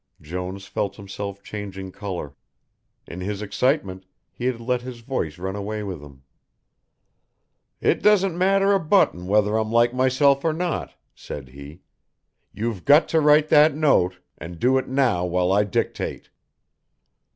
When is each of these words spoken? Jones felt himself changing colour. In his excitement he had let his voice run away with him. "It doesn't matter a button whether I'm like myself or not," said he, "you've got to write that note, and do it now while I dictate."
Jones 0.19 0.65
felt 0.65 0.95
himself 0.95 1.43
changing 1.43 1.91
colour. 1.91 2.33
In 3.05 3.21
his 3.21 3.43
excitement 3.43 4.07
he 4.31 4.45
had 4.45 4.59
let 4.59 4.81
his 4.81 5.01
voice 5.01 5.37
run 5.37 5.55
away 5.55 5.83
with 5.83 6.01
him. 6.01 6.23
"It 7.79 8.01
doesn't 8.01 8.35
matter 8.35 8.73
a 8.73 8.79
button 8.79 9.27
whether 9.27 9.55
I'm 9.55 9.71
like 9.71 9.93
myself 9.93 10.43
or 10.43 10.53
not," 10.53 10.91
said 11.13 11.49
he, 11.49 11.81
"you've 12.51 12.83
got 12.83 13.09
to 13.09 13.19
write 13.21 13.49
that 13.49 13.75
note, 13.75 14.17
and 14.39 14.57
do 14.59 14.79
it 14.79 14.87
now 14.87 15.23
while 15.23 15.51
I 15.51 15.63
dictate." 15.65 16.31